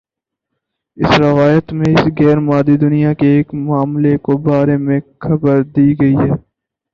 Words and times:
اس 0.97 1.11
روایت 1.19 1.73
میں 1.73 1.91
اس 1.93 2.05
غیر 2.19 2.37
مادی 2.47 2.77
دنیا 2.77 3.13
کے 3.19 3.27
ایک 3.35 3.53
معاملے 3.59 4.15
کے 4.19 4.37
بارے 4.47 4.77
میں 4.85 4.99
خبردی 5.21 5.89
گئی 6.01 6.15
ہے 6.15 6.29